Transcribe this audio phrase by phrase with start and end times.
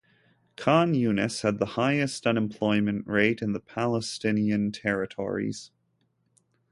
[0.55, 5.69] Khan Yunis had the highest unemployment rate in the Palestinian territories.